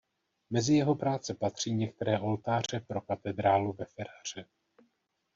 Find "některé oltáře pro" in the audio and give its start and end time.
1.73-3.01